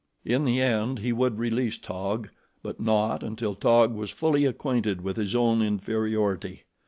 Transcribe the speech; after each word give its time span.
In 0.25 0.45
the 0.45 0.59
end 0.59 0.97
he 0.97 1.13
would 1.13 1.37
release 1.37 1.77
Taug, 1.77 2.29
but 2.63 2.79
not 2.79 3.21
until 3.21 3.53
Taug 3.55 3.93
was 3.93 4.09
fully 4.09 4.45
acquainted 4.45 5.01
with 5.01 5.15
his 5.15 5.35
own 5.35 5.61
inferiority. 5.61 6.63